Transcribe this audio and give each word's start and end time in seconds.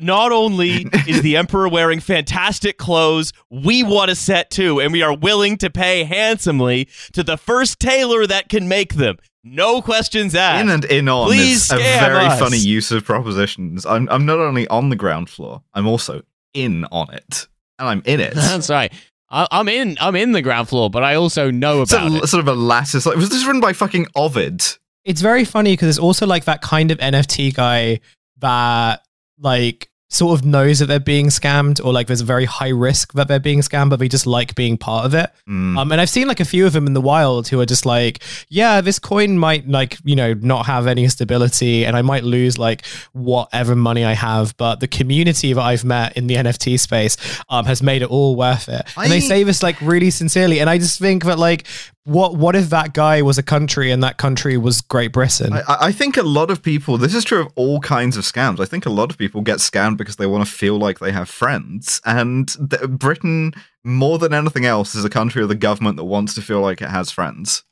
not 0.00 0.32
only 0.32 0.86
is 1.06 1.22
the 1.22 1.36
emperor 1.36 1.68
wearing 1.68 2.00
fantastic 2.00 2.78
clothes, 2.78 3.32
we 3.50 3.82
want 3.82 4.10
a 4.10 4.14
set 4.14 4.50
too, 4.50 4.80
and 4.80 4.92
we 4.92 5.02
are 5.02 5.16
willing 5.16 5.56
to 5.58 5.70
pay 5.70 6.04
handsomely 6.04 6.88
to 7.12 7.22
the 7.22 7.36
first 7.36 7.80
tailor 7.80 8.26
that 8.26 8.48
can 8.48 8.68
make 8.68 8.94
them. 8.94 9.16
No 9.44 9.80
questions 9.80 10.34
asked. 10.34 10.62
In 10.62 10.70
and 10.70 10.84
in 10.86 11.08
on 11.08 11.28
Please 11.28 11.66
is 11.66 11.72
a 11.72 11.76
very 11.76 12.26
us. 12.26 12.40
funny 12.40 12.58
use 12.58 12.90
of 12.90 13.04
propositions. 13.04 13.86
I'm 13.86 14.08
I'm 14.08 14.26
not 14.26 14.38
only 14.38 14.66
on 14.68 14.88
the 14.88 14.96
ground 14.96 15.30
floor, 15.30 15.62
I'm 15.72 15.86
also 15.86 16.22
in 16.52 16.84
on 16.86 17.12
it, 17.14 17.46
and 17.78 17.88
I'm 17.88 18.02
in 18.04 18.20
it. 18.20 18.34
That's 18.34 18.68
right. 18.68 18.92
I, 19.30 19.46
I'm 19.50 19.68
in. 19.68 19.96
I'm 20.00 20.16
in 20.16 20.32
the 20.32 20.42
ground 20.42 20.68
floor, 20.68 20.90
but 20.90 21.04
I 21.04 21.14
also 21.14 21.50
know 21.50 21.82
about 21.82 22.12
a, 22.12 22.16
it. 22.16 22.26
sort 22.26 22.40
of 22.40 22.48
a 22.48 22.54
lattice. 22.54 23.06
Like, 23.06 23.16
was 23.16 23.28
this 23.28 23.44
written 23.44 23.60
by 23.60 23.72
fucking 23.72 24.06
Ovid? 24.16 24.64
It's 25.04 25.20
very 25.20 25.44
funny 25.44 25.74
because 25.74 25.88
it's 25.90 25.98
also 25.98 26.26
like 26.26 26.44
that 26.46 26.60
kind 26.60 26.90
of 26.90 26.98
NFT 26.98 27.54
guy 27.54 28.00
that 28.38 29.05
like 29.38 29.90
sort 30.08 30.38
of 30.38 30.46
knows 30.46 30.78
that 30.78 30.86
they're 30.86 31.00
being 31.00 31.26
scammed 31.26 31.84
or 31.84 31.92
like 31.92 32.06
there's 32.06 32.20
a 32.20 32.24
very 32.24 32.44
high 32.44 32.68
risk 32.68 33.12
that 33.14 33.26
they're 33.26 33.40
being 33.40 33.58
scammed, 33.60 33.90
but 33.90 33.98
they 33.98 34.08
just 34.08 34.26
like 34.26 34.54
being 34.54 34.78
part 34.78 35.04
of 35.04 35.14
it. 35.14 35.30
Mm. 35.48 35.76
Um, 35.76 35.92
and 35.92 36.00
I've 36.00 36.08
seen 36.08 36.28
like 36.28 36.38
a 36.38 36.44
few 36.44 36.64
of 36.64 36.72
them 36.72 36.86
in 36.86 36.94
the 36.94 37.00
wild 37.00 37.48
who 37.48 37.60
are 37.60 37.66
just 37.66 37.84
like, 37.84 38.22
yeah, 38.48 38.80
this 38.80 39.00
coin 39.00 39.36
might 39.36 39.68
like, 39.68 39.98
you 40.04 40.14
know, 40.14 40.32
not 40.34 40.66
have 40.66 40.86
any 40.86 41.08
stability 41.08 41.84
and 41.84 41.96
I 41.96 42.02
might 42.02 42.22
lose 42.22 42.56
like 42.56 42.86
whatever 43.12 43.74
money 43.74 44.04
I 44.04 44.12
have. 44.12 44.56
But 44.56 44.78
the 44.78 44.88
community 44.88 45.52
that 45.52 45.62
I've 45.62 45.84
met 45.84 46.16
in 46.16 46.28
the 46.28 46.36
NFT 46.36 46.78
space 46.78 47.16
um, 47.48 47.64
has 47.66 47.82
made 47.82 48.02
it 48.02 48.10
all 48.10 48.36
worth 48.36 48.68
it. 48.68 48.86
And 48.96 49.10
they 49.10 49.20
say 49.20 49.42
this 49.42 49.62
like 49.62 49.80
really 49.80 50.10
sincerely. 50.10 50.60
And 50.60 50.70
I 50.70 50.78
just 50.78 51.00
think 51.00 51.24
that 51.24 51.38
like, 51.38 51.66
what 52.06 52.36
what 52.36 52.54
if 52.54 52.70
that 52.70 52.94
guy 52.94 53.20
was 53.20 53.36
a 53.36 53.42
country 53.42 53.90
and 53.90 54.02
that 54.02 54.16
country 54.16 54.56
was 54.56 54.80
Great 54.80 55.12
Britain? 55.12 55.52
I, 55.52 55.62
I 55.68 55.92
think 55.92 56.16
a 56.16 56.22
lot 56.22 56.50
of 56.50 56.62
people. 56.62 56.96
This 56.98 57.14
is 57.14 57.24
true 57.24 57.40
of 57.40 57.52
all 57.56 57.80
kinds 57.80 58.16
of 58.16 58.24
scams. 58.24 58.60
I 58.60 58.64
think 58.64 58.86
a 58.86 58.90
lot 58.90 59.10
of 59.10 59.18
people 59.18 59.42
get 59.42 59.58
scammed 59.58 59.96
because 59.96 60.16
they 60.16 60.26
want 60.26 60.46
to 60.46 60.50
feel 60.50 60.78
like 60.78 61.00
they 61.00 61.10
have 61.10 61.28
friends, 61.28 62.00
and 62.04 62.48
th- 62.70 62.88
Britain, 62.90 63.52
more 63.84 64.18
than 64.18 64.32
anything 64.32 64.64
else, 64.64 64.94
is 64.94 65.04
a 65.04 65.10
country 65.10 65.42
of 65.42 65.48
the 65.48 65.56
government 65.56 65.96
that 65.96 66.04
wants 66.04 66.34
to 66.34 66.42
feel 66.42 66.60
like 66.60 66.80
it 66.80 66.90
has 66.90 67.10
friends. 67.10 67.64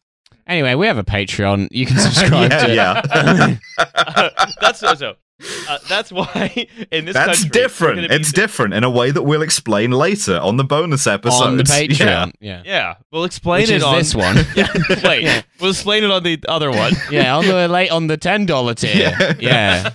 Anyway, 0.46 0.74
we 0.74 0.86
have 0.86 0.98
a 0.98 1.04
Patreon. 1.04 1.68
You 1.70 1.86
can 1.86 1.98
subscribe 1.98 2.50
yeah, 2.50 2.66
to. 2.66 2.74
yeah. 2.74 3.56
that's 4.60 4.80
so. 4.80 5.14
So 5.40 5.72
uh, 5.72 5.78
that's 5.88 6.12
why 6.12 6.66
in 6.92 7.04
this 7.06 7.14
That's 7.14 7.42
country, 7.42 7.50
different. 7.50 8.00
It's 8.12 8.30
the- 8.32 8.36
different 8.40 8.74
in 8.74 8.84
a 8.84 8.90
way 8.90 9.10
that 9.10 9.22
we'll 9.22 9.42
explain 9.42 9.90
later 9.90 10.38
on 10.38 10.56
the 10.56 10.64
bonus 10.64 11.06
episode. 11.06 11.42
on 11.44 11.56
the 11.56 11.64
Yeah. 11.68 11.86
Patreon. 12.26 12.32
Yeah. 12.40 12.62
Yeah, 12.64 12.94
we'll 13.10 13.24
explain 13.24 13.62
Which 13.62 13.70
it 13.70 13.76
is 13.76 13.82
on 13.82 13.96
this 13.98 14.14
one. 14.14 14.36
Yeah, 14.56 14.68
wait, 15.02 15.22
Yeah. 15.24 15.42
we'll 15.60 15.70
explain 15.70 16.04
it 16.04 16.10
on 16.10 16.22
the 16.22 16.38
other 16.48 16.70
one. 16.70 16.92
Yeah, 17.10 17.36
on 17.36 17.46
the 17.46 17.66
late 17.68 17.90
on 17.90 18.06
the 18.06 18.16
ten 18.16 18.46
dollar 18.46 18.74
tier. 18.74 18.94
Yeah. 19.18 19.34
Yeah. 19.40 19.90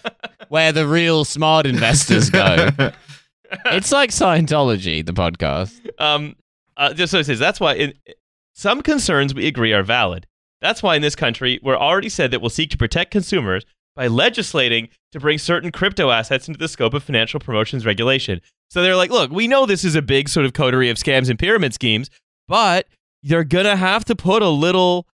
Where 0.50 0.72
the 0.72 0.88
real 0.88 1.24
smart 1.26 1.66
investors 1.66 2.30
go. 2.30 2.70
It's 3.66 3.92
like 3.92 4.12
Scientology, 4.12 5.06
the 5.06 5.14
podcast. 5.14 5.80
Um, 6.00 6.36
uh, 6.78 6.94
just 6.94 7.12
so 7.12 7.20
it 7.20 7.26
says, 7.26 7.40
that's 7.40 7.60
why 7.60 7.74
in, 7.76 7.94
some 8.54 8.82
concerns 8.82 9.34
we 9.34 9.48
agree 9.48 9.74
are 9.74 9.84
valid. 9.84 10.28
That's 10.62 10.84
why 10.84 10.96
in 10.96 11.02
this 11.02 11.16
country, 11.16 11.60
we're 11.64 11.78
already 11.78 12.10
said 12.10 12.32
that 12.32 12.42
we'll 12.42 12.50
seek 12.50 12.70
to 12.72 12.78
protect 12.78 13.12
consumers 13.12 13.66
by 14.00 14.08
legislating 14.08 14.88
to 15.12 15.20
bring 15.20 15.38
certain 15.38 15.74
crypto 15.74 16.10
assets 16.10 16.48
into 16.48 16.58
the 16.58 16.70
scope 16.70 16.94
of 16.94 17.04
financial 17.04 17.38
promotions 17.38 17.86
regulation. 17.86 18.40
So 18.70 18.82
they're 18.82 18.96
like, 18.96 19.12
look, 19.12 19.30
we 19.30 19.46
know 19.46 19.66
this 19.66 19.84
is 19.84 19.94
a 19.94 20.02
big 20.02 20.30
sort 20.30 20.46
of 20.46 20.54
coterie 20.54 20.90
of 20.90 20.96
scams 20.96 21.30
and 21.30 21.38
pyramid 21.38 21.74
schemes, 21.74 22.10
but 22.48 22.88
they're 23.24 23.44
gonna 23.44 23.76
have 23.76 24.06
to 24.06 24.16
put 24.16 24.42
a 24.42 24.48
little. 24.48 25.06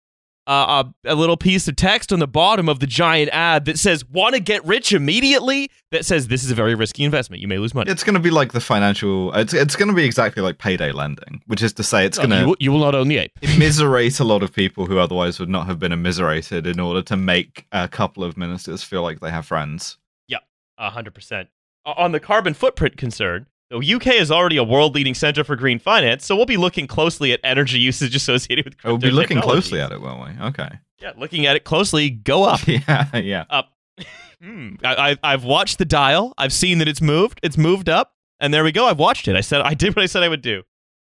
Uh, 0.47 0.85
a, 1.07 1.13
a 1.13 1.15
little 1.15 1.39
piece 1.39 1.67
of 1.69 1.75
text 1.77 2.13
on 2.13 2.19
the 2.19 2.27
bottom 2.27 2.69
of 2.69 2.79
the 2.79 2.87
giant 2.87 3.31
ad 3.33 3.65
that 3.65 3.79
says 3.79 4.05
"Want 4.05 4.35
to 4.35 4.41
get 4.41 4.63
rich 4.67 4.93
immediately?" 4.93 5.71
That 5.91 6.05
says 6.05 6.29
this 6.29 6.45
is 6.45 6.51
a 6.51 6.55
very 6.55 6.75
risky 6.75 7.03
investment. 7.03 7.41
You 7.41 7.49
may 7.49 7.57
lose 7.57 7.75
money. 7.75 7.91
It's 7.91 8.05
going 8.05 8.13
to 8.15 8.21
be 8.21 8.31
like 8.31 8.53
the 8.53 8.61
financial. 8.61 9.33
It's 9.35 9.55
it's 9.55 9.75
going 9.75 9.89
to 9.89 9.95
be 9.95 10.05
exactly 10.05 10.43
like 10.43 10.59
payday 10.59 10.93
lending, 10.93 11.41
which 11.47 11.63
is 11.63 11.73
to 11.75 11.83
say, 11.83 12.05
it's 12.05 12.19
No, 12.19 12.27
going 12.27 12.41
to 12.43 12.47
will- 12.49 12.57
you 12.61 12.73
will 12.73 12.81
not 12.81 12.95
own 12.95 13.09
the 13.09 13.17
ape. 13.19 13.33
immiserate 13.43 14.21
a 14.21 14.25
lot 14.25 14.43
of 14.43 14.53
people 14.53 14.85
who 14.85 14.99
otherwise 14.99 15.41
would 15.41 15.49
not 15.49 15.67
have 15.67 15.79
been 15.79 15.93
immiserated 15.93 16.67
in 16.67 16.79
order 16.79 17.01
to 17.03 17.17
make 17.17 17.67
a 17.73 17.89
couple 17.89 18.23
of 18.23 18.37
ministers 18.37 18.83
feel 18.83 19.01
like 19.03 19.21
they 19.21 19.31
have 19.31 19.47
friends. 19.47 19.97
Yeah. 20.29 20.39
A 20.77 20.91
hundred 20.91 21.15
percent. 21.15 21.49
On 21.87 22.13
the 22.13 22.21
carbon 22.21 22.53
footprint 22.53 22.99
concern, 22.99 23.47
the 23.71 23.79
UK 23.95 24.07
is 24.09 24.31
already 24.31 24.57
a 24.57 24.65
world-leading 24.65 25.15
center 25.15 25.43
for 25.45 25.57
green 25.57 25.79
finance, 25.79 26.25
so 26.25 26.37
we'll 26.37 26.47
be 26.47 26.57
looking 26.57 26.87
closely 26.87 27.33
at 27.33 27.41
energy 27.45 27.79
usage 27.79 28.15
associated 28.15 28.65
with. 28.65 28.75
Crypto. 28.77 28.89
We'll 28.91 28.99
be 28.99 29.11
looking 29.11 29.41
closely 29.41 29.81
at 29.81 29.91
it, 29.93 30.01
won't 30.01 30.39
we? 30.39 30.45
Okay. 30.47 30.69
Yeah, 31.01 31.13
looking 31.17 31.47
at 31.47 31.57
it 31.57 31.65
closely. 31.65 32.11
Go 32.11 32.45
up, 32.45 32.61
Yeah, 32.67 33.17
yeah. 33.17 33.45
up. 33.51 33.71
Hmm. 34.43 34.75
I, 34.85 35.13
I, 35.23 35.33
I've 35.33 35.45
watched 35.45 35.79
the 35.79 35.87
dial. 35.87 36.35
I've 36.37 36.53
seen 36.53 36.77
that 36.79 36.89
it's 36.89 37.01
moved. 37.01 37.41
It's 37.43 37.57
moved 37.57 37.89
up, 37.89 38.13
and 38.41 38.53
there 38.53 38.63
we 38.63 38.73
go. 38.73 38.87
I've 38.87 38.99
watched 38.99 39.27
it. 39.27 39.37
I 39.37 39.41
said 39.41 39.61
I 39.65 39.73
did 39.73 39.97
what 39.97 40.03
I 40.03 40.07
said 40.07 40.23
I 40.23 40.29
would 40.29 40.43
do. 40.43 40.63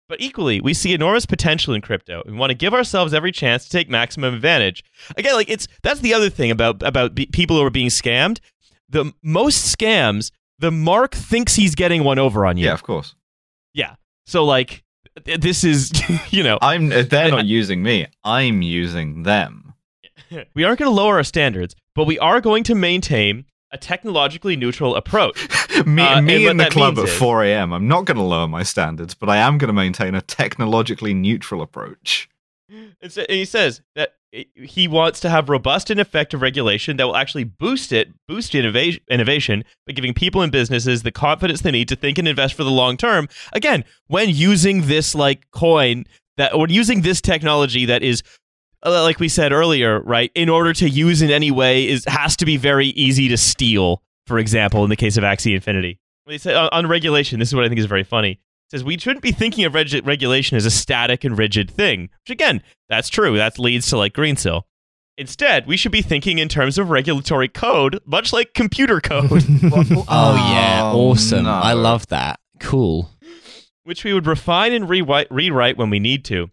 But 0.09 0.21
equally, 0.21 0.61
we 0.61 0.75
see 0.75 0.93
enormous 0.95 1.27
potential 1.27 1.73
in 1.73 1.81
crypto. 1.83 2.25
We 2.27 2.33
want 2.33 2.51
to 2.51 2.55
give 2.57 2.75
ourselves 2.75 3.15
every 3.15 3.31
chance 3.31 3.65
to 3.65 3.71
take 3.71 3.89
maximum 3.89 4.35
advantage. 4.35 4.83
Again, 5.17 5.35
like 5.35 5.49
it's 5.49 5.69
that's 5.83 6.01
the 6.01 6.13
other 6.15 6.29
thing 6.31 6.51
about 6.51 6.83
about 6.83 7.15
be- 7.15 7.27
people 7.27 7.57
who 7.57 7.65
are 7.65 7.71
being 7.71 7.89
scammed. 7.91 8.41
The 8.89 9.13
most 9.23 9.77
scams, 9.79 10.33
the 10.61 10.71
mark 10.71 11.15
thinks 11.15 11.55
he's 11.57 11.75
getting 11.75 12.05
one 12.05 12.19
over 12.19 12.47
on 12.47 12.57
you. 12.57 12.67
Yeah, 12.67 12.75
of 12.75 12.83
course. 12.83 13.15
Yeah. 13.75 13.95
So 14.27 14.45
like 14.45 14.85
this 15.25 15.65
is 15.65 15.91
you 16.33 16.43
know 16.43 16.59
I'm. 16.63 16.93
uh, 16.93 17.03
They're 17.03 17.31
not 17.31 17.47
using 17.47 17.83
me. 17.83 18.07
I'm 18.25 18.63
using 18.63 19.25
them. 19.25 19.75
we 20.55 20.65
aren't 20.65 20.79
going 20.79 20.91
to 20.91 20.95
lower 20.95 21.17
our 21.17 21.25
standards, 21.25 21.75
but 21.95 22.05
we 22.07 22.19
are 22.19 22.41
going 22.41 22.63
to 22.65 22.75
maintain 22.75 23.47
a 23.73 23.79
technologically 23.79 24.57
neutral 24.57 24.97
approach. 24.97 25.49
me, 25.87 26.03
Uh, 26.03 26.19
and 26.19 26.27
me 26.27 26.47
in 26.49 26.57
the 26.57 26.67
club 26.67 26.99
at 26.99 27.09
4 27.09 27.45
a.m. 27.45 27.73
I'm 27.73 27.87
not 27.89 28.05
going 28.05 28.17
to 28.17 28.23
lower 28.23 28.49
my 28.49 28.63
standards, 28.65 29.15
but 29.15 29.29
I 29.29 29.37
am 29.37 29.59
going 29.59 29.69
to 29.69 29.73
maintain 29.73 30.15
a 30.15 30.21
technologically 30.21 31.15
neutral 31.15 31.63
approach. 31.63 32.29
It's, 33.01 33.17
and 33.17 33.27
he 33.29 33.45
says 33.45 33.81
that 33.95 34.15
he 34.33 34.87
wants 34.87 35.19
to 35.21 35.31
have 35.31 35.49
robust 35.49 35.91
and 35.91 35.99
effective 35.99 36.41
regulation 36.41 36.97
that 36.97 37.05
will 37.05 37.17
actually 37.17 37.45
boost 37.45 37.93
it, 37.93 38.13
boost 38.29 38.55
innovation, 38.55 39.03
innovation 39.11 39.65
by 39.87 39.93
giving 39.93 40.15
people 40.15 40.43
and 40.43 40.53
businesses 40.53 41.03
the 41.03 41.11
confidence 41.11 41.63
they 41.63 41.71
need 41.71 41.89
to 41.89 41.97
think 41.97 42.17
and 42.19 42.29
invest 42.29 42.55
for 42.55 42.63
the 42.63 42.71
long 42.71 42.97
term. 42.97 43.29
Again, 43.53 43.85
when 44.07 44.31
using 44.31 44.87
this 44.87 45.15
like 45.15 45.51
coin 45.51 46.05
that, 46.37 46.55
or 46.55 46.69
using 46.69 47.03
this 47.03 47.21
technology 47.21 47.87
that 47.87 48.03
is, 48.03 48.23
uh, 48.85 49.03
like 49.03 49.19
we 49.19 49.29
said 49.29 49.53
earlier, 49.53 50.01
right? 50.01 50.31
In 50.35 50.49
order 50.49 50.73
to 50.75 50.89
use 50.89 51.23
in 51.23 51.31
any 51.31 51.51
way, 51.51 51.89
is 51.89 52.05
has 52.07 52.37
to 52.37 52.47
be 52.47 52.57
very 52.57 52.89
easy 52.89 53.29
to 53.29 53.37
steal. 53.37 54.03
For 54.27 54.39
example, 54.39 54.85
in 54.85 54.91
the 54.91 54.97
case 54.97 55.17
of 55.17 55.25
Axie 55.25 55.55
Infinity, 55.55 55.99
they 56.27 56.39
say 56.39 56.55
on, 56.55 56.69
on 56.71 56.87
regulation. 56.87 57.41
This 57.41 57.49
is 57.49 57.55
what 57.55 57.65
I 57.65 57.69
think 57.69 57.81
is 57.81 57.87
very 57.87 58.05
funny 58.05 58.39
says 58.71 58.85
we 58.85 58.99
shouldn't 58.99 59.23
be 59.23 59.33
thinking 59.33 59.65
of 59.65 59.75
reg- 59.75 60.07
regulation 60.07 60.57
as 60.57 60.65
a 60.67 60.71
static 60.71 61.25
and 61.25 61.37
rigid 61.37 61.71
thing. 61.71 62.03
Which 62.23 62.31
again, 62.31 62.63
that's 62.89 63.09
true. 63.09 63.37
That 63.37 63.59
leads 63.59 63.89
to 63.91 63.97
like 63.99 64.13
Greensill. 64.15 64.63
Instead, 65.19 65.67
we 65.67 65.77
should 65.77 65.93
be 65.93 66.01
thinking 66.03 66.39
in 66.39 66.49
terms 66.49 66.79
of 66.79 66.89
regulatory 66.89 67.49
code, 67.49 68.01
much 68.07 68.33
like 68.33 68.55
computer 68.55 69.01
code, 69.01 69.31
Oh, 70.09 70.35
yeah, 70.37 70.81
Oh, 70.95 71.11
awesome. 71.11 71.45
no. 71.45 71.51
I 71.51 71.73
love 71.75 72.07
that. 72.09 72.41
Cool. 72.59 73.11
which 73.85 74.05
we 74.05 74.15
would 74.15 74.27
refine 74.27 74.73
and 74.73 74.89
rewrite, 74.89 75.31
rewrite 75.31 75.77
when 75.77 75.91
we 75.91 75.99
need 75.99 76.25
to. 76.27 76.51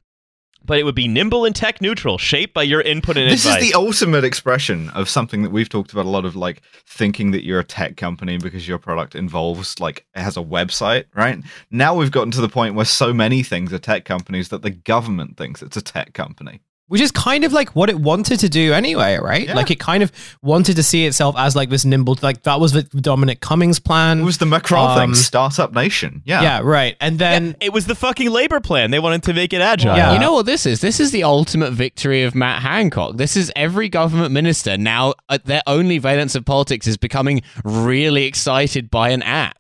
But 0.68 0.78
it 0.78 0.84
would 0.84 0.94
be 0.96 1.08
nimble 1.08 1.46
and 1.46 1.56
tech 1.56 1.82
neutral, 1.82 2.18
shaped 2.20 2.54
by 2.54 2.64
your 2.64 2.82
input 2.82 3.18
and 3.18 3.32
This 3.32 3.46
advice. 3.46 3.64
is 3.64 3.72
the 3.72 3.76
ultimate 3.78 4.24
expression 4.24 4.90
of 4.92 5.10
something 5.10 5.42
that 5.42 5.50
we've 5.50 5.70
talked 5.70 5.94
about 5.94 6.06
a 6.06 6.10
lot 6.10 6.26
of 6.26 6.36
like 6.36 6.62
thinking 6.86 7.32
that 7.32 7.44
you're 7.44 7.60
a 7.60 7.64
tech 7.64 7.98
company 7.98 8.38
because 8.38 8.68
your 8.68 8.78
product 8.78 9.16
involves 9.16 9.80
like 9.80 10.06
it 10.16 10.20
has 10.22 10.38
a 10.38 10.42
website, 10.42 11.06
right? 11.16 11.40
Now 11.72 11.96
we've 11.96 12.12
gotten 12.12 12.32
to 12.32 12.42
the 12.42 12.50
point 12.50 12.76
where 12.76 12.86
so 12.86 13.14
many 13.14 13.42
things 13.42 13.74
are 13.74 13.80
tech 13.80 14.06
companies 14.06 14.50
that 14.50 14.62
the 14.62 14.70
government 14.70 15.38
thinks 15.38 15.62
it's 15.64 15.78
a 15.78 15.82
tech 15.82 16.14
company. 16.14 16.60
Which 16.90 17.02
is 17.02 17.12
kind 17.12 17.44
of 17.44 17.52
like 17.52 17.76
what 17.76 17.90
it 17.90 18.00
wanted 18.00 18.40
to 18.40 18.48
do 18.50 18.72
anyway, 18.72 19.18
right? 19.18 19.46
Yeah. 19.46 19.56
Like 19.56 19.70
it 19.72 19.78
kind 19.80 20.04
of 20.04 20.12
wanted 20.42 20.78
to 20.78 20.84
see 20.84 21.06
itself 21.06 21.36
as 21.38 21.54
like 21.54 21.70
this 21.70 21.84
nimble, 21.84 22.18
like 22.22 22.44
that 22.44 22.62
was 22.62 22.72
the 22.72 22.84
Dominic 22.84 23.42
Cummings 23.42 23.78
plan. 23.78 24.22
It 24.22 24.24
was 24.24 24.38
the 24.38 24.46
Macron 24.46 24.92
Um, 24.92 25.10
thing, 25.10 25.16
Startup 25.16 25.74
Nation. 25.74 26.22
Yeah. 26.26 26.42
yeah, 26.42 26.62
right. 26.64 26.96
And 27.02 27.20
then 27.20 27.58
it 27.60 27.74
was 27.74 27.88
the 27.88 27.96
fucking 27.96 28.30
labor 28.30 28.62
plan. 28.62 28.92
They 28.92 29.00
wanted 29.00 29.24
to 29.24 29.34
make 29.34 29.52
it 29.52 29.60
agile. 29.60 29.98
Yeah. 29.98 30.14
You 30.14 30.20
know 30.20 30.32
what 30.32 30.46
this 30.46 30.66
is? 30.66 30.80
This 30.80 31.02
is 31.02 31.12
the 31.12 31.24
ultimate 31.24 31.72
victory 31.74 32.24
of 32.24 32.34
Matt 32.36 32.62
Hancock. 32.62 33.18
This 33.18 33.36
is 33.36 33.52
every 33.58 33.90
government 33.90 34.32
minister 34.32 34.78
now, 34.78 35.14
uh, 35.28 35.40
their 35.44 35.64
only 35.68 35.98
valence 35.98 36.36
of 36.36 36.46
politics 36.46 36.88
is 36.88 36.96
becoming 36.96 37.42
really 37.66 38.24
excited 38.24 38.90
by 38.90 39.10
an 39.10 39.24
app. 39.24 39.58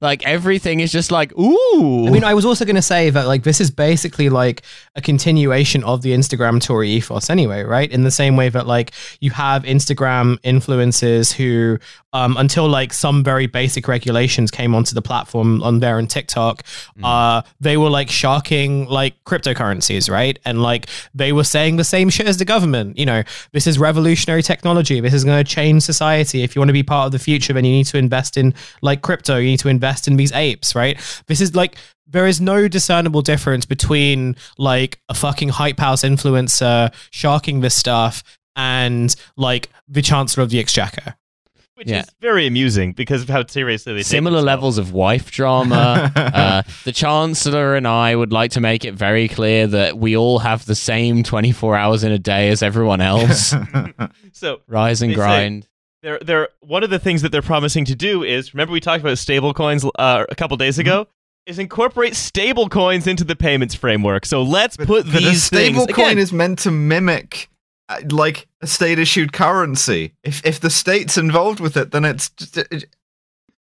Like 0.00 0.24
everything 0.26 0.80
is 0.80 0.92
just 0.92 1.10
like, 1.10 1.36
ooh. 1.38 2.06
I 2.06 2.10
mean, 2.10 2.24
I 2.24 2.34
was 2.34 2.44
also 2.44 2.64
going 2.64 2.76
to 2.76 2.82
say 2.82 3.10
that 3.10 3.26
like 3.26 3.42
this 3.42 3.60
is 3.60 3.70
basically 3.70 4.28
like 4.28 4.62
a 4.96 5.00
continuation 5.00 5.84
of 5.84 6.02
the 6.02 6.12
Instagram 6.12 6.60
Tory 6.60 6.90
ethos, 6.90 7.30
anyway, 7.30 7.62
right? 7.62 7.90
In 7.90 8.04
the 8.04 8.10
same 8.10 8.36
way 8.36 8.48
that 8.48 8.66
like 8.66 8.92
you 9.20 9.30
have 9.30 9.64
Instagram 9.64 10.38
influencers 10.40 11.32
who 11.32 11.78
um, 12.12 12.36
until 12.36 12.68
like 12.68 12.92
some 12.92 13.24
very 13.24 13.46
basic 13.46 13.88
regulations 13.88 14.50
came 14.50 14.74
onto 14.74 14.94
the 14.94 15.02
platform 15.02 15.62
on 15.62 15.80
there 15.80 15.98
and 15.98 16.08
TikTok. 16.10 16.62
Uh, 17.02 17.42
they 17.60 17.76
were 17.76 17.88
like 17.88 18.10
sharking 18.10 18.86
like 18.86 19.22
cryptocurrencies, 19.24 20.10
right? 20.10 20.38
And 20.44 20.62
like 20.62 20.86
they 21.14 21.32
were 21.32 21.44
saying 21.44 21.76
the 21.76 21.84
same 21.84 22.10
shit 22.10 22.26
as 22.26 22.36
the 22.36 22.44
government. 22.44 22.98
You 22.98 23.06
know, 23.06 23.22
this 23.52 23.66
is 23.66 23.78
revolutionary 23.78 24.42
technology. 24.42 25.00
This 25.00 25.14
is 25.14 25.24
going 25.24 25.42
to 25.42 25.50
change 25.50 25.82
society. 25.82 26.42
If 26.42 26.54
you 26.54 26.60
want 26.60 26.68
to 26.68 26.74
be 26.74 26.82
part 26.82 27.06
of 27.06 27.12
the 27.12 27.18
future, 27.18 27.52
then 27.52 27.64
you 27.64 27.72
need 27.72 27.86
to 27.86 27.98
invest 27.98 28.36
in 28.36 28.54
like 28.82 29.02
crypto. 29.02 29.38
You 29.38 29.50
need 29.50 29.60
to 29.60 29.68
invest 29.68 30.06
in 30.06 30.16
these 30.16 30.32
apes, 30.32 30.74
right? 30.74 30.98
This 31.26 31.40
is 31.40 31.54
like 31.54 31.76
there 32.06 32.26
is 32.26 32.40
no 32.40 32.68
discernible 32.68 33.22
difference 33.22 33.64
between 33.64 34.36
like 34.58 35.00
a 35.08 35.14
fucking 35.14 35.48
hype 35.48 35.80
house 35.80 36.02
influencer 36.02 36.92
sharking 37.10 37.60
this 37.60 37.74
stuff 37.74 38.22
and 38.54 39.16
like 39.36 39.70
the 39.88 40.02
chancellor 40.02 40.44
of 40.44 40.50
the 40.50 40.60
exchequer. 40.60 41.14
Which 41.74 41.88
Yeah. 41.88 42.00
is 42.00 42.10
very 42.20 42.46
amusing 42.46 42.92
because 42.92 43.22
of 43.22 43.28
how 43.30 43.46
seriously 43.46 43.94
they 43.94 44.00
take 44.00 44.06
Similar 44.06 44.36
themselves. 44.40 44.46
levels 44.46 44.78
of 44.78 44.92
wife 44.92 45.30
drama. 45.30 46.12
uh, 46.16 46.62
the 46.84 46.92
Chancellor 46.92 47.74
and 47.74 47.88
I 47.88 48.14
would 48.14 48.30
like 48.32 48.50
to 48.52 48.60
make 48.60 48.84
it 48.84 48.92
very 48.94 49.26
clear 49.28 49.66
that 49.68 49.96
we 49.98 50.16
all 50.16 50.40
have 50.40 50.66
the 50.66 50.74
same 50.74 51.22
24 51.22 51.74
hours 51.76 52.04
in 52.04 52.12
a 52.12 52.18
day 52.18 52.50
as 52.50 52.62
everyone 52.62 53.00
else. 53.00 53.54
So 54.34 54.60
Rise 54.66 55.02
and 55.02 55.10
They 55.10 55.14
say- 55.14 55.18
grind. 55.20 55.68
they're 56.02 56.18
they're 56.20 56.48
one 56.60 56.82
of 56.82 56.90
the 56.90 56.98
things 56.98 57.22
that 57.22 57.30
they're 57.32 57.42
promising 57.42 57.84
to 57.86 57.94
do 57.94 58.22
is 58.24 58.54
remember 58.54 58.72
we 58.72 58.80
talked 58.80 59.02
about 59.02 59.18
stable 59.18 59.54
coins 59.54 59.84
uh, 59.98 60.24
a 60.28 60.34
couple 60.34 60.56
days 60.56 60.78
ago 60.78 61.06
is 61.46 61.58
incorporate 61.58 62.14
stable 62.16 62.68
coins 62.68 63.06
into 63.06 63.24
the 63.24 63.36
payments 63.36 63.74
framework. 63.74 64.24
So 64.26 64.42
let's 64.42 64.76
put 64.76 65.04
But 65.06 65.06
a 65.06 65.18
these 65.18 65.42
stable 65.44 65.84
things 65.86 65.96
coin 65.96 66.06
again, 66.06 66.18
is 66.18 66.32
meant 66.32 66.58
to 66.60 66.70
mimic 66.70 67.48
Uh, 67.98 68.00
like 68.10 68.46
a 68.60 68.66
state 68.66 68.98
issued 68.98 69.32
currency. 69.32 70.12
If 70.22 70.44
if 70.44 70.60
the 70.60 70.70
state's 70.70 71.16
involved 71.18 71.60
with 71.60 71.76
it, 71.76 71.90
then 71.90 72.04
it's 72.04 72.30
just, 72.30 72.56
it- 72.58 72.86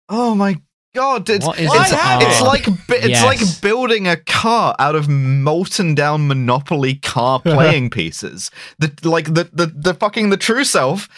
oh 0.09 0.35
my 0.35 0.61
god! 0.95 1.29
It's 1.31 1.47
What 1.47 1.59
is 1.59 1.71
it's, 1.73 1.93
it? 1.93 1.99
it's 2.23 2.43
like 2.43 2.67
it's 2.69 3.09
Yes. 3.09 3.25
like 3.25 3.63
building 3.63 4.09
a 4.09 4.17
car 4.17 4.75
out 4.79 4.95
of 4.97 5.09
molten 5.09 5.95
down 5.95 6.27
Monopoly 6.27 6.97
car 6.97 7.41
playing 7.45 7.91
pieces. 7.91 8.51
The 8.79 8.93
like 9.05 9.27
the, 9.35 9.49
the 9.53 9.67
the 9.67 9.95
fucking 9.95 10.31
the 10.31 10.37
true 10.37 10.65
self 10.65 11.09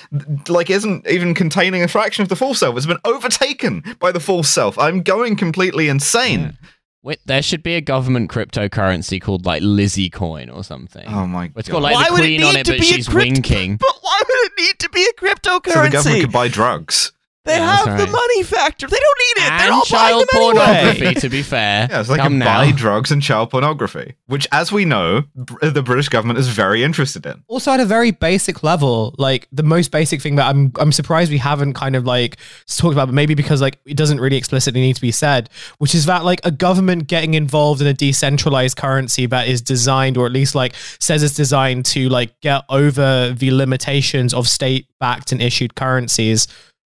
like 0.49 0.69
isn't 0.71 1.07
even 1.09 1.35
containing 1.35 1.83
a 1.83 1.89
fraction 1.89 2.23
of 2.23 2.29
the 2.29 2.37
full 2.37 2.55
self. 2.55 2.77
It's 2.77 2.87
been 2.87 2.99
overtaken 3.05 3.83
by 3.99 4.13
the 4.13 4.21
full 4.21 4.43
self. 4.43 4.79
I'm 4.79 5.03
going 5.03 5.37
completely 5.37 5.89
insane. 5.89 6.57
Wait, 7.05 7.19
there 7.27 7.43
should 7.43 7.63
be 7.65 7.75
a 7.75 7.81
government 7.81 8.31
cryptocurrency 8.31 9.21
called 9.21 9.45
like 9.45 9.61
Lizzie 9.63 10.09
Coin 10.09 10.49
or 10.49 10.63
something. 10.63 11.05
Oh 11.09 11.27
my 11.27 11.51
It's 11.57 11.69
god! 11.69 11.73
got 11.75 11.83
like 11.83 11.95
Why 11.95 12.05
the 12.07 12.13
would 12.13 12.21
it 12.21 12.27
queen 12.39 12.43
on 12.45 12.55
need 12.55 12.61
it, 12.61 12.65
to 12.67 12.73
but 12.73 12.81
be 12.81 12.91
a 12.91 12.93
she's 12.93 13.09
crypt- 13.09 13.27
winking. 13.33 13.77
But 13.81 13.95
why 14.01 14.21
would 14.25 14.39
it 14.47 14.53
need 14.59 14.79
to 14.79 14.89
be 14.91 15.05
a 15.05 15.13
cryptocurrency? 15.21 15.73
so 15.73 15.83
the 15.83 15.91
government 15.91 16.21
could 16.23 16.33
buy 16.33 16.49
drugs. 16.49 17.13
They 17.45 17.57
Yeah, 17.57 17.77
have 17.77 17.99
the 17.99 18.05
right. 18.05 18.13
money 18.13 18.43
factor. 18.45 18.87
They 18.87 18.97
don't 18.97 19.19
need 19.37 19.45
it. 19.45 19.49
They're 19.49 19.61
and 19.63 19.73
all 19.73 19.85
buying 19.91 20.11
child 20.13 20.21
them 20.21 20.41
pornography, 20.41 21.01
anyway. 21.07 21.15
to 21.15 21.29
be 21.29 21.43
fair. 21.43 21.89
Yeah, 21.91 22.03
so 22.03 22.13
they 22.13 22.19
Come 22.19 22.33
can 22.35 22.39
now. 22.39 22.61
buy 22.65 22.71
drugs 22.73 23.11
and 23.11 23.21
child 23.21 23.51
pornography, 23.51 24.15
which, 24.27 24.47
as 24.53 24.71
we 24.71 24.85
know, 24.85 25.25
br- 25.35 25.67
the 25.67 25.83
British 25.83 26.09
government 26.09 26.39
is 26.39 26.49
very 26.49 26.85
interested 26.85 27.27
in. 27.27 27.43
Also, 27.49 27.73
at 27.73 27.81
a 27.81 27.85
very 27.85 28.13
basic 28.13 28.63
level, 28.63 29.15
like 29.19 29.49
the 29.51 29.65
most 29.65 29.91
basic 29.91 30.23
thing 30.23 30.37
that 30.37 30.47
I'm 30.47 30.73
I'm 30.79 30.93
surprised 30.93 31.33
we 31.33 31.39
haven't 31.39 31.73
kind 31.75 31.97
of 31.97 32.05
like 32.07 32.37
talked 32.69 32.93
about, 32.93 33.07
but 33.09 33.15
maybe 33.15 33.35
because 33.35 33.61
like 33.61 33.79
it 33.87 33.97
doesn't 33.97 34.21
really 34.21 34.37
explicitly 34.37 34.81
need 34.81 34.95
to 34.95 35.03
be 35.03 35.11
said, 35.11 35.51
which 35.79 35.95
is 35.97 36.07
that 36.07 36.25
like 36.25 36.41
a 36.45 36.51
government 36.53 37.09
getting 37.09 37.35
involved 37.35 37.81
in 37.81 37.87
a 37.89 37.93
decentralized 37.95 38.77
currency 38.77 39.27
that 39.27 39.49
is 39.49 39.61
designed, 39.61 40.17
or 40.17 40.27
at 40.27 40.33
least 40.33 40.55
like 40.55 40.75
says 41.01 41.23
it's 41.25 41.35
designed 41.35 41.87
to 41.87 42.09
like 42.09 42.39
get 42.41 42.63
over 42.69 43.35
the 43.37 43.51
limitations 43.51 44.33
of 44.33 44.47
state 44.47 44.87
backed 45.01 45.33
and 45.33 45.43
issued 45.43 45.75
currencies. 45.75 46.47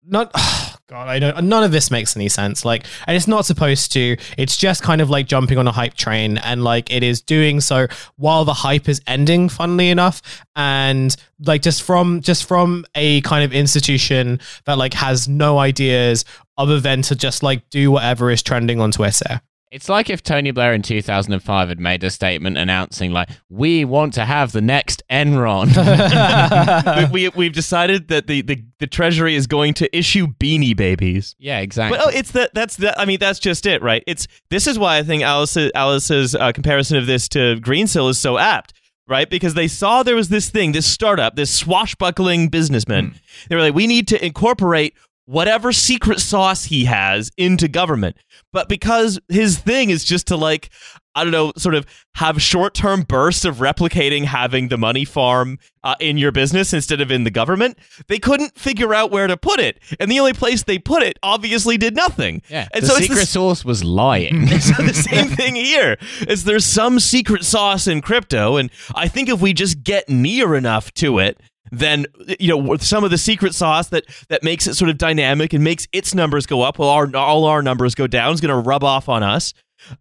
Not 0.08 0.32
God, 0.88 1.08
I 1.08 1.18
don't. 1.18 1.46
None 1.46 1.64
of 1.64 1.72
this 1.72 1.90
makes 1.90 2.16
any 2.16 2.30
sense. 2.30 2.64
Like, 2.64 2.86
and 3.08 3.18
it's 3.18 3.28
not 3.28 3.46
supposed 3.46 3.92
to. 3.94 4.18
It's 4.38 4.56
just 4.56 4.84
kind 4.84 5.02
of 5.02 5.10
like 5.10 5.26
jumping 5.26 5.58
on 5.58 5.68
a 5.68 5.72
hype 5.72 5.96
train, 5.96 6.38
and 6.38 6.64
like 6.64 6.92
it 6.92 7.02
is 7.02 7.22
doing 7.22 7.60
so 7.60 7.88
while 8.18 8.46
the 8.46 8.54
hype 8.54 8.88
is 8.88 9.02
ending. 9.08 9.50
Funnily 9.50 9.90
enough, 9.90 10.22
and 10.56 11.16
like 11.40 11.64
just 11.64 11.82
from 11.82 12.22
just 12.22 12.46
from 12.46 12.86
a 12.94 13.22
kind 13.22 13.44
of 13.44 13.52
institution 13.52 14.40
that 14.66 14.78
like 14.78 14.94
has 14.94 15.28
no 15.28 15.58
ideas 15.58 16.24
other 16.58 16.80
than 16.80 17.02
to 17.02 17.16
just 17.16 17.42
like 17.42 17.68
do 17.70 17.90
whatever 17.92 18.30
is 18.30 18.44
trending 18.44 18.80
on 18.80 18.92
Twitter. 18.92 19.42
It's 19.72 19.90
like 19.90 20.10
if 20.10 20.24
Tony 20.24 20.52
Blair 20.52 20.74
in 20.74 20.82
2005 20.82 21.70
had 21.70 21.80
made 21.80 22.04
a 22.04 22.12
statement 22.12 22.58
announcing, 22.58 23.12
like, 23.12 23.30
we 23.50 23.84
want 23.84 24.14
to 24.14 24.24
have 24.24 24.52
the 24.52 24.62
next 24.62 25.04
Enron. 25.12 25.68
we, 27.12 27.28
we 27.28 27.30
we've 27.30 27.54
decided 27.54 28.08
that 28.10 28.28
the, 28.28 28.42
the 28.42 28.64
the 28.80 28.88
treasury 28.88 29.36
is 29.36 29.48
going 29.48 29.74
to 29.76 29.98
issue 29.98 30.28
beanie 30.28 30.76
babies. 30.76 31.36
yeah, 31.40 31.60
exactly. 31.60 31.98
But 31.98 32.08
oh, 32.08 32.10
it's 32.10 32.32
that 32.32 32.54
that's 32.54 32.78
that. 32.78 33.00
I 33.00 33.06
mean, 33.06 33.20
that's 33.20 33.40
just 33.40 33.66
it, 33.66 33.82
right? 33.82 34.04
It's 34.08 34.28
this 34.50 34.68
is 34.68 34.78
why 34.78 34.98
I 34.98 35.04
think 35.04 35.24
Alice's 35.24 35.72
Alice's 35.74 36.36
uh, 36.36 36.52
comparison 36.52 36.98
of 36.98 37.08
this 37.08 37.28
to 37.30 37.58
Greensill 37.60 38.10
is 38.10 38.20
so 38.20 38.38
apt, 38.38 38.74
right? 39.08 39.30
Because 39.30 39.56
they 39.56 39.68
saw 39.68 40.04
there 40.04 40.16
was 40.16 40.30
this 40.30 40.50
thing, 40.50 40.72
this 40.72 40.86
startup, 40.86 41.36
this 41.36 41.52
swashbuckling 41.52 42.50
businessman. 42.50 43.16
They 43.50 43.56
were 43.56 43.62
like, 43.62 43.76
we 43.76 43.88
need 43.88 44.08
to 44.10 44.26
incorporate 44.26 44.94
whatever 45.26 45.72
secret 45.72 46.20
sauce 46.20 46.66
he 46.66 46.86
has 46.86 47.32
into 47.38 47.68
government. 47.68 48.16
But 48.54 48.70
because 48.70 49.20
his 49.30 49.58
thing 49.58 49.90
is 49.90 50.04
just 50.04 50.28
to 50.28 50.36
like, 50.38 50.70
I 51.18 51.24
don't 51.24 51.32
know, 51.32 51.54
sort 51.58 51.76
of 51.76 51.86
have 52.16 52.42
short 52.42 52.74
term 52.74 53.04
bursts 53.04 53.46
of 53.46 53.58
replicating 53.58 54.26
having 54.26 54.68
the 54.68 54.78
money 54.78 55.06
farm 55.06 55.58
uh, 55.84 55.96
in 56.00 56.18
your 56.18 56.32
business 56.32 56.74
instead 56.74 57.00
of 57.02 57.10
in 57.12 57.24
the 57.24 57.32
government, 57.32 57.78
they 58.08 58.20
couldn't 58.20 58.58
figure 58.58 58.94
out 58.94 59.12
where 59.12 59.28
to 59.28 59.38
put 59.38 59.60
it. 59.60 59.80
And 60.00 60.12
the 60.12 60.20
only 60.20 60.34
place 60.34 60.64
they 60.64 60.78
put 60.78 61.04
it 61.04 61.18
obviously 61.24 61.78
did 61.78 61.96
nothing. 61.96 62.42
yeah, 62.50 62.68
and 62.74 62.84
the 62.84 62.88
so 62.88 62.94
it's 62.96 63.04
secret 63.04 63.16
this- 63.20 63.30
source 63.30 63.64
was 63.66 63.84
lying. 63.84 64.48
so 64.60 64.84
the 64.84 64.94
same 65.10 65.28
thing 65.28 65.56
here 65.56 65.98
is 66.28 66.44
there's 66.44 66.66
some 66.66 67.00
secret 67.00 67.44
sauce 67.46 67.88
in 67.88 68.02
crypto 68.02 68.58
and 68.58 68.70
i 68.96 69.08
think 69.08 69.30
if 69.30 69.40
we 69.42 69.54
just 69.54 69.84
get 69.84 70.08
near 70.10 70.56
enough 70.56 70.94
to 70.94 71.20
it 71.20 71.40
then 71.72 72.06
you 72.40 72.50
know 72.50 72.58
with 72.58 72.84
some 72.84 73.04
of 73.04 73.12
the 73.12 73.18
secret 73.18 73.54
sauce 73.54 73.90
that 73.90 74.06
that 74.30 74.44
makes 74.44 74.68
it 74.68 74.76
sort 74.76 74.90
of 74.90 74.98
dynamic 74.98 75.54
and 75.54 75.64
makes 75.64 75.88
its 75.92 76.14
numbers 76.14 76.46
go 76.46 76.62
up 76.62 76.80
while 76.80 76.90
our 76.90 77.14
all 77.16 77.46
our 77.46 77.62
numbers 77.62 77.96
go 77.96 78.08
down 78.08 78.34
is 78.34 78.42
going 78.42 78.54
to 78.54 78.68
rub 78.68 78.84
off 78.84 79.10
on 79.10 79.24
us. 79.24 79.54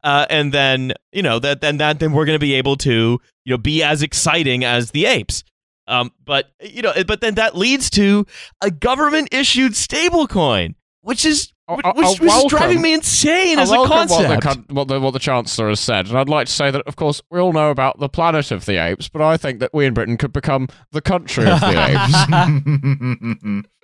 Uh, 0.03 0.25
and 0.31 0.53
then 0.53 0.93
you 1.13 1.23
know 1.23 1.39
that 1.39 1.61
then 1.61 1.79
that 1.79 1.99
then 1.99 2.13
we're 2.13 2.25
going 2.25 2.37
to 2.37 2.41
be 2.41 2.55
able 2.55 2.77
to 2.77 3.21
you 3.45 3.51
know 3.51 3.59
be 3.59 3.83
as 3.83 4.03
exciting 4.03 4.65
as 4.65 4.91
the 4.93 5.07
apes. 5.07 5.45
Um, 5.87 6.13
but 6.25 6.51
you 6.63 6.83
know 6.83 6.93
but 7.07 7.21
then 7.21 7.35
that 7.35 7.57
leads 7.57 7.91
to 7.91 8.27
a 8.63 8.71
government 8.71 9.29
issued 9.33 9.73
stablecoin 9.73 10.75
which 11.05 11.27
is 11.27 11.53
I- 11.67 11.75
which, 11.75 11.87
I- 11.87 11.93
which 11.93 12.21
I 12.31 12.43
was 12.43 12.47
driving 12.51 12.83
me 12.83 12.93
insane 12.93 13.59
I 13.59 13.63
as 13.63 13.71
a 13.71 13.73
welcome 13.73 14.09
what 14.09 14.43
concept. 14.43 14.69
the, 14.69 14.75
what, 14.75 14.89
the, 14.89 15.01
what 15.01 15.13
the 15.13 15.19
Chancellor 15.19 15.71
has 15.71 15.81
said, 15.81 16.09
and 16.09 16.19
I'd 16.19 16.29
like 16.29 16.47
to 16.47 16.53
say 16.53 16.71
that, 16.71 16.83
of 16.87 16.97
course, 16.97 17.23
we 17.31 17.41
all 17.41 17.55
know 17.55 17.71
about 17.71 17.99
the 18.01 18.09
planet 18.09 18.51
of 18.51 18.67
the 18.67 18.77
apes, 18.77 19.09
but 19.09 19.23
I 19.23 19.39
think 19.39 19.61
that 19.61 19.73
we 19.73 19.87
in 19.87 19.95
Britain 19.95 20.19
could 20.19 20.33
become 20.33 20.69
the 20.93 21.01
country 21.01 21.49
of 21.49 21.61
the 21.61 21.69
apes. 23.63 23.71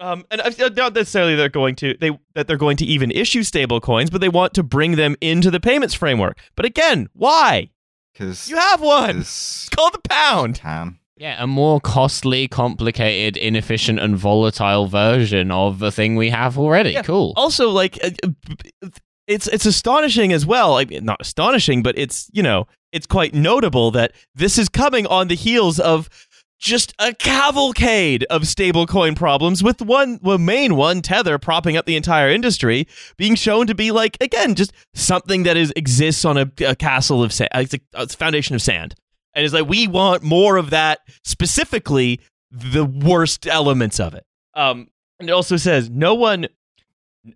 Um, 0.00 0.24
and 0.30 0.40
uh, 0.40 0.50
not 0.76 0.94
necessarily 0.94 1.34
they're 1.34 1.48
going 1.48 1.74
to 1.76 1.96
they 1.98 2.16
that 2.36 2.46
they're 2.46 2.56
going 2.56 2.76
to 2.76 2.86
even 2.86 3.10
issue 3.10 3.42
stable 3.42 3.80
coins, 3.80 4.10
but 4.10 4.20
they 4.20 4.28
want 4.28 4.54
to 4.54 4.62
bring 4.62 4.94
them 4.94 5.16
into 5.20 5.50
the 5.50 5.58
payments 5.58 5.92
framework. 5.92 6.38
But 6.54 6.66
again, 6.66 7.08
why? 7.14 7.70
Because 8.12 8.48
You 8.48 8.58
have 8.58 8.80
one. 8.80 9.18
It's 9.18 9.68
called 9.70 9.94
the 9.94 10.08
pound. 10.08 10.60
can. 10.60 10.97
Yeah, 11.18 11.42
a 11.42 11.46
more 11.46 11.80
costly, 11.80 12.46
complicated, 12.46 13.36
inefficient, 13.36 13.98
and 13.98 14.16
volatile 14.16 14.86
version 14.86 15.50
of 15.50 15.80
the 15.80 15.90
thing 15.90 16.14
we 16.14 16.30
have 16.30 16.56
already. 16.56 16.92
Yeah. 16.92 17.02
Cool. 17.02 17.32
Also, 17.36 17.70
like 17.70 17.98
uh, 18.02 18.10
uh, 18.82 18.88
it's 19.26 19.48
it's 19.48 19.66
astonishing 19.66 20.32
as 20.32 20.46
well. 20.46 20.70
Like 20.70 20.90
not 21.02 21.20
astonishing, 21.20 21.82
but 21.82 21.98
it's 21.98 22.30
you 22.32 22.42
know 22.42 22.68
it's 22.92 23.06
quite 23.06 23.34
notable 23.34 23.90
that 23.90 24.12
this 24.34 24.58
is 24.58 24.68
coming 24.68 25.06
on 25.06 25.28
the 25.28 25.34
heels 25.34 25.80
of 25.80 26.08
just 26.60 26.92
a 26.98 27.14
cavalcade 27.14 28.24
of 28.30 28.42
stablecoin 28.42 29.14
problems 29.16 29.62
with 29.62 29.80
one 29.80 30.18
the 30.22 30.38
main 30.38 30.74
one 30.76 31.00
tether 31.02 31.38
propping 31.38 31.76
up 31.76 31.86
the 31.86 31.94
entire 31.94 32.28
industry 32.28 32.86
being 33.16 33.36
shown 33.36 33.66
to 33.66 33.76
be 33.76 33.92
like 33.92 34.16
again 34.20 34.56
just 34.56 34.72
something 34.92 35.44
that 35.44 35.56
is 35.56 35.72
exists 35.76 36.24
on 36.24 36.36
a, 36.36 36.50
a 36.66 36.74
castle 36.74 37.22
of 37.22 37.32
sand 37.32 37.48
it's 37.54 37.74
a, 37.74 37.80
a 37.94 38.08
foundation 38.08 38.56
of 38.56 38.62
sand 38.62 38.96
and 39.34 39.44
it's 39.44 39.54
like 39.54 39.68
we 39.68 39.86
want 39.86 40.22
more 40.22 40.56
of 40.56 40.70
that 40.70 41.00
specifically 41.24 42.20
the 42.50 42.84
worst 42.84 43.46
elements 43.46 43.98
of 44.00 44.14
it 44.14 44.24
um 44.54 44.88
and 45.20 45.28
it 45.28 45.32
also 45.32 45.56
says 45.56 45.90
no 45.90 46.14
one 46.14 46.46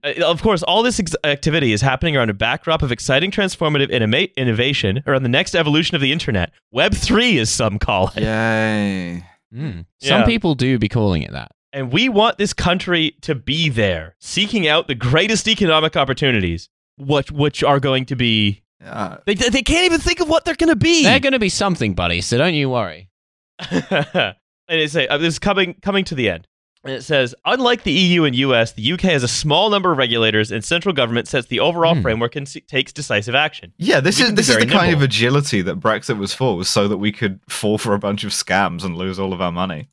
uh, 0.05 0.13
of 0.25 0.41
course, 0.41 0.63
all 0.63 0.83
this 0.83 0.99
ex- 1.01 1.17
activity 1.25 1.73
is 1.73 1.83
happening 1.83 2.17
around 2.17 2.31
a 2.31 2.35
backdrop 2.35 2.83
of 2.83 2.93
exciting 2.93 3.31
transformative 3.31 3.91
innoma- 3.91 4.35
innovation 4.37 5.03
around 5.07 5.23
the 5.23 5.29
next 5.29 5.55
evolution 5.55 5.95
of 5.95 6.01
the 6.01 6.13
internet. 6.13 6.51
Web 6.71 6.95
3, 6.95 7.39
as 7.41 7.51
some 7.51 7.79
call 7.79 8.09
it. 8.17 8.23
Yay. 8.23 9.25
Mm. 9.53 9.85
Some 10.01 10.21
Yeah. 10.21 10.25
people 10.25 10.55
do 10.55 10.79
be 10.79 10.89
calling 10.89 11.23
it 11.23 11.33
that. 11.33 11.51
And 11.75 11.93
we 11.93 12.09
want 12.09 12.39
this 12.39 12.55
country 12.55 13.17
to 13.23 13.35
be 13.35 13.69
there, 13.69 14.15
seeking 14.19 14.67
out 14.67 14.87
the 14.87 14.95
greatest 14.95 15.47
economic 15.49 15.95
opportunities, 15.97 16.71
which, 16.97 17.31
which 17.31 17.63
are 17.63 17.81
going 17.81 18.07
to 18.07 18.17
be. 18.17 18.63
Uh, 18.85 19.19
They, 19.27 19.35
they 19.35 19.63
can't 19.63 19.85
even 19.85 20.01
think 20.01 20.21
of 20.21 20.29
what 20.29 20.45
they're 20.45 20.55
going 20.57 20.69
to 20.71 20.77
be. 20.77 21.05
They're 21.05 21.21
going 21.21 21.33
to 21.35 21.39
be 21.39 21.49
something, 21.49 21.95
buddy, 21.95 22.21
so 22.21 22.39
don't 22.39 22.55
you 22.55 22.69
worry. 22.71 23.09
and 23.71 24.35
it's 24.69 24.95
a, 24.97 25.09
uh, 25.09 25.19
this 25.19 25.35
is 25.35 25.39
coming, 25.39 25.75
coming 25.83 26.05
to 26.07 26.15
the 26.15 26.29
end. 26.31 26.47
And 26.85 26.93
it 26.95 27.03
says, 27.05 27.33
unlike 27.45 27.85
the 27.85 27.93
EU 27.93 28.25
and 28.25 28.35
US, 28.35 28.73
the 28.73 28.93
UK 28.93 29.03
has 29.03 29.23
a 29.23 29.29
small 29.29 29.71
number 29.71 29.93
of 29.93 29.99
regulators, 29.99 30.51
and 30.51 30.65
central 30.65 30.93
government 30.93 31.29
sets 31.29 31.47
the 31.47 31.61
overall 31.61 31.95
Hmm. 31.95 32.03
framework 32.03 32.35
and 32.35 32.67
takes 32.67 32.93
decisive 32.93 33.37
action. 33.37 33.73
Yeah, 33.79 34.01
this 34.01 34.19
We 34.19 34.25
is 34.25 34.35
this 34.35 34.49
is 34.49 34.57
the 34.57 34.61
very 34.63 34.67
kind 34.73 34.87
of 34.93 34.99
nimble. 34.99 35.05
agility 35.05 35.63
that 35.63 35.79
Brexit 35.79 36.19
was 36.19 36.35
for, 36.35 36.57
was 36.57 36.69
so 36.69 36.89
that 36.89 36.97
we 36.99 37.13
could 37.13 37.39
fall 37.49 37.79
for 37.79 37.95
a 37.95 38.01
bunch 38.01 38.25
of 38.25 38.33
scams 38.33 38.83
and 38.85 38.97
lose 38.97 39.21
all 39.21 39.33
of 39.33 39.41
our 39.41 39.53
money. 39.53 39.91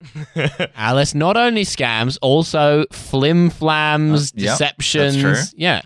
Alice, 0.76 1.14
not 1.14 1.36
only 1.36 1.64
scams, 1.64 2.18
also 2.20 2.84
flim 2.90 3.48
flams, 3.50 4.32
Uh, 4.32 4.34
yep, 4.34 4.58
that's 4.58 4.74
deceptions. 4.76 5.20
true. 5.20 5.36
Yeah. 5.56 5.82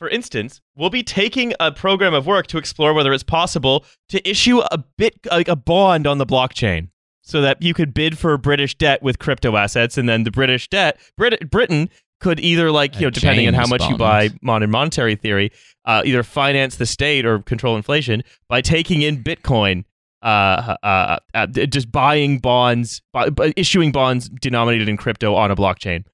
For 0.00 0.08
instance, 0.08 0.62
we'll 0.74 0.88
be 0.88 1.02
taking 1.02 1.52
a 1.60 1.70
program 1.70 2.14
of 2.14 2.26
work 2.26 2.46
to 2.48 2.58
explore 2.58 2.94
whether 2.94 3.12
it's 3.12 3.22
possible 3.22 3.84
to 4.08 4.26
issue 4.28 4.60
a 4.70 4.78
bit 4.96 5.14
like 5.30 5.46
a 5.46 5.54
bond 5.56 6.06
on 6.06 6.16
the 6.16 6.24
blockchain 6.24 6.88
so 7.20 7.42
that 7.42 7.60
you 7.60 7.74
could 7.74 7.92
bid 7.92 8.16
for 8.16 8.36
British 8.38 8.74
debt 8.78 9.02
with 9.02 9.18
crypto 9.18 9.56
assets 9.56 9.98
and 9.98 10.08
then 10.08 10.24
the 10.24 10.30
British 10.30 10.68
debt 10.68 10.98
Brit- 11.18 11.50
Britain 11.50 11.90
could 12.18 12.40
either 12.40 12.70
like, 12.70 12.94
you 12.94 13.00
A 13.00 13.02
know, 13.02 13.10
depending 13.10 13.46
on 13.46 13.52
how 13.52 13.66
much 13.66 13.82
you 13.90 13.96
buy 13.98 14.30
modern 14.40 14.70
monetary 14.70 15.16
theory, 15.16 15.52
uh, 15.84 16.00
either 16.06 16.22
finance 16.22 16.76
the 16.76 16.86
state 16.86 17.26
or 17.26 17.40
control 17.40 17.76
inflation 17.76 18.22
by 18.48 18.62
taking 18.62 19.02
in 19.02 19.22
Bitcoin 19.22 19.84
uh, 20.22 20.76
uh, 20.82 21.18
uh, 21.34 21.46
just 21.46 21.92
buying 21.92 22.38
bonds, 22.38 23.02
bu- 23.12 23.52
issuing 23.54 23.92
bonds 23.92 24.30
denominated 24.30 24.88
in 24.88 24.96
crypto 24.96 25.34
on 25.34 25.50
a 25.50 25.56
blockchain. 25.56 26.04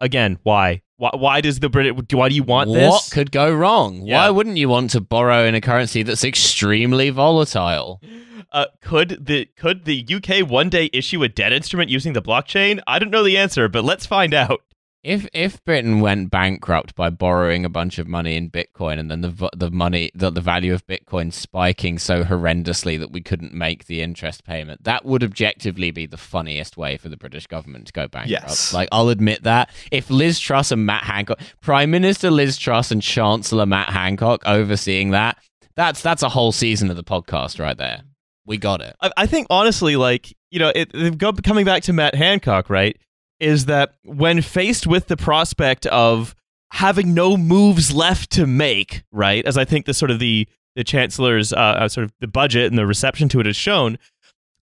Again, 0.00 0.38
why? 0.44 0.82
Why, 0.96 1.10
why 1.14 1.40
does 1.40 1.60
the 1.60 1.68
Brit? 1.68 2.12
Why 2.12 2.28
do 2.28 2.34
you 2.34 2.42
want 2.42 2.70
what 2.70 2.76
this? 2.76 2.90
What 2.90 3.10
could 3.12 3.32
go 3.32 3.52
wrong? 3.52 4.06
Yeah. 4.06 4.18
Why 4.18 4.30
wouldn't 4.30 4.56
you 4.56 4.68
want 4.68 4.90
to 4.90 5.00
borrow 5.00 5.44
in 5.44 5.54
a 5.54 5.60
currency 5.60 6.02
that's 6.02 6.24
extremely 6.24 7.10
volatile? 7.10 8.00
Uh, 8.52 8.66
could 8.82 9.24
the 9.26 9.46
could 9.56 9.84
the 9.84 10.06
UK 10.08 10.48
one 10.48 10.68
day 10.68 10.90
issue 10.92 11.22
a 11.22 11.28
debt 11.28 11.52
instrument 11.52 11.90
using 11.90 12.12
the 12.12 12.22
blockchain? 12.22 12.80
I 12.86 12.98
don't 12.98 13.10
know 13.10 13.22
the 13.22 13.38
answer, 13.38 13.68
but 13.68 13.84
let's 13.84 14.06
find 14.06 14.34
out. 14.34 14.62
If 15.02 15.26
if 15.32 15.62
Britain 15.64 16.00
went 16.00 16.30
bankrupt 16.30 16.94
by 16.94 17.10
borrowing 17.10 17.64
a 17.64 17.68
bunch 17.68 17.98
of 17.98 18.06
money 18.06 18.36
in 18.36 18.50
Bitcoin 18.50 19.00
and 19.00 19.10
then 19.10 19.20
the 19.20 19.50
the 19.56 19.70
money 19.70 20.12
the, 20.14 20.30
the 20.30 20.40
value 20.40 20.72
of 20.72 20.86
Bitcoin 20.86 21.32
spiking 21.32 21.98
so 21.98 22.22
horrendously 22.22 22.98
that 23.00 23.10
we 23.10 23.20
couldn't 23.20 23.52
make 23.52 23.86
the 23.86 24.00
interest 24.00 24.44
payment, 24.44 24.84
that 24.84 25.04
would 25.04 25.24
objectively 25.24 25.90
be 25.90 26.06
the 26.06 26.16
funniest 26.16 26.76
way 26.76 26.96
for 26.96 27.08
the 27.08 27.16
British 27.16 27.48
government 27.48 27.88
to 27.88 27.92
go 27.92 28.06
bankrupt. 28.06 28.30
Yes. 28.30 28.72
Like 28.72 28.88
I'll 28.92 29.08
admit 29.08 29.42
that 29.42 29.70
if 29.90 30.08
Liz 30.08 30.38
Truss 30.38 30.70
and 30.70 30.86
Matt 30.86 31.02
Hancock, 31.02 31.40
Prime 31.60 31.90
Minister 31.90 32.30
Liz 32.30 32.56
Truss 32.56 32.92
and 32.92 33.02
Chancellor 33.02 33.66
Matt 33.66 33.90
Hancock 33.90 34.42
overseeing 34.46 35.10
that, 35.10 35.36
that's 35.74 36.00
that's 36.00 36.22
a 36.22 36.28
whole 36.28 36.52
season 36.52 36.90
of 36.90 36.96
the 36.96 37.04
podcast 37.04 37.58
right 37.58 37.76
there. 37.76 38.02
We 38.46 38.56
got 38.56 38.80
it. 38.80 38.94
I, 39.00 39.10
I 39.16 39.26
think 39.26 39.48
honestly, 39.50 39.96
like 39.96 40.32
you 40.52 40.60
know, 40.60 40.70
it, 40.72 41.18
coming 41.42 41.64
back 41.64 41.82
to 41.84 41.92
Matt 41.92 42.14
Hancock, 42.14 42.70
right? 42.70 42.96
Is 43.42 43.66
that 43.66 43.94
when 44.04 44.40
faced 44.40 44.86
with 44.86 45.08
the 45.08 45.16
prospect 45.16 45.84
of 45.86 46.34
having 46.70 47.12
no 47.12 47.36
moves 47.36 47.92
left 47.92 48.30
to 48.30 48.46
make, 48.46 49.02
right? 49.12 49.44
As 49.44 49.58
I 49.58 49.64
think 49.64 49.84
the 49.84 49.94
sort 49.94 50.10
of 50.10 50.18
the 50.18 50.48
the 50.74 50.84
chancellor's 50.84 51.52
uh, 51.52 51.56
uh, 51.56 51.88
sort 51.88 52.04
of 52.04 52.12
the 52.20 52.26
budget 52.26 52.70
and 52.70 52.78
the 52.78 52.86
reception 52.86 53.28
to 53.28 53.40
it 53.40 53.46
has 53.46 53.56
shown, 53.56 53.98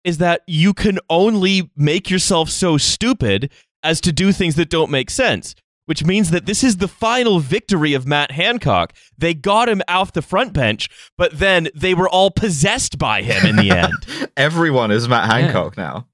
is 0.05 0.19
that 0.19 0.41
you 0.47 0.73
can 0.73 0.99
only 1.09 1.69
make 1.75 2.09
yourself 2.09 2.49
so 2.49 2.77
stupid 2.77 3.51
as 3.83 3.99
to 4.01 4.13
do 4.13 4.31
things 4.31 4.55
that 4.55 4.69
don't 4.69 4.91
make 4.91 5.09
sense. 5.09 5.53
Which 5.85 6.03
means 6.03 6.31
that 6.31 6.45
this 6.45 6.65
is 6.65 6.77
the 6.77 6.87
final 6.89 7.39
victory 7.39 7.93
of 7.93 8.05
Matt 8.05 8.31
Hancock. 8.31 8.93
They 9.17 9.33
got 9.33 9.69
him 9.69 9.81
off 9.87 10.11
the 10.11 10.21
front 10.21 10.51
bench, 10.51 10.89
but 11.17 11.39
then 11.39 11.69
they 11.73 11.93
were 11.93 12.09
all 12.09 12.29
possessed 12.29 12.97
by 12.97 13.21
him 13.21 13.45
in 13.45 13.55
the 13.55 13.71
end. 13.71 14.29
Everyone 14.37 14.91
is 14.91 15.07
Matt 15.07 15.29
Hancock 15.29 15.77
now. 15.77 16.07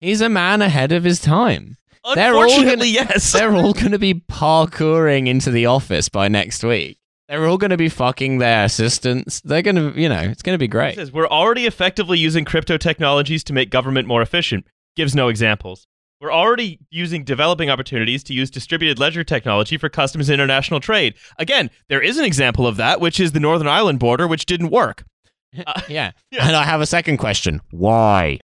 He's 0.00 0.20
a 0.20 0.28
man 0.28 0.62
ahead 0.62 0.90
of 0.90 1.04
his 1.04 1.20
time. 1.20 1.76
They're 2.14 2.34
all 2.34 2.42
Unfortunately, 2.44 2.94
gonna- 2.94 3.10
yes. 3.10 3.32
They're 3.34 3.54
all 3.54 3.72
going 3.72 3.92
to 3.92 3.98
be 3.98 4.14
parkouring 4.30 5.28
into 5.28 5.50
the 5.50 5.66
office 5.66 6.08
by 6.08 6.28
next 6.28 6.62
week. 6.64 6.98
They're 7.28 7.46
all 7.46 7.58
going 7.58 7.70
to 7.70 7.76
be 7.76 7.88
fucking 7.88 8.38
their 8.38 8.64
assistants. 8.64 9.40
They're 9.42 9.62
going 9.62 9.76
to, 9.76 9.92
you 10.00 10.08
know, 10.08 10.18
it's 10.20 10.42
going 10.42 10.54
to 10.54 10.58
be 10.58 10.66
great. 10.66 10.96
says 10.96 11.12
we're 11.12 11.28
already 11.28 11.66
effectively 11.66 12.18
using 12.18 12.44
crypto 12.44 12.76
technologies 12.76 13.44
to 13.44 13.52
make 13.52 13.70
government 13.70 14.08
more 14.08 14.20
efficient. 14.20 14.66
Gives 14.96 15.14
no 15.14 15.28
examples. 15.28 15.86
We're 16.20 16.32
already 16.32 16.80
using 16.90 17.22
developing 17.24 17.70
opportunities 17.70 18.22
to 18.24 18.34
use 18.34 18.50
distributed 18.50 18.98
ledger 18.98 19.22
technology 19.24 19.78
for 19.78 19.88
customs 19.88 20.28
and 20.28 20.34
international 20.34 20.80
trade. 20.80 21.14
Again, 21.38 21.70
there 21.88 22.02
is 22.02 22.18
an 22.18 22.24
example 22.24 22.66
of 22.66 22.76
that, 22.76 23.00
which 23.00 23.20
is 23.20 23.32
the 23.32 23.40
Northern 23.40 23.68
Ireland 23.68 24.00
border, 24.00 24.26
which 24.26 24.44
didn't 24.44 24.70
work. 24.70 25.04
yeah. 25.88 26.10
Yeah. 26.30 26.46
And 26.46 26.56
I 26.56 26.64
have 26.64 26.80
a 26.80 26.86
second 26.86 27.18
question. 27.18 27.60
Why? 27.70 28.38